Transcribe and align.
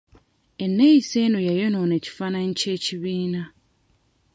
Enneyisa 0.63 1.17
eno 1.25 1.39
yayonoona 1.47 1.93
ekifaananyi 1.99 2.53
ky'ekibiina. 2.59 3.41